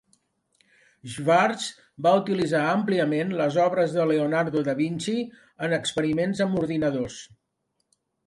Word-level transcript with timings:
Schwartz 1.15 1.65
va 2.05 2.13
utilitzar 2.21 2.61
àmpliament 2.69 3.35
les 3.41 3.59
obres 3.65 3.93
de 3.99 4.07
Leonardo 4.13 4.63
da 4.69 4.75
Vinci 4.81 5.15
en 5.67 5.77
experiments 5.79 6.41
amb 6.47 6.61
ordinadors. 6.63 7.19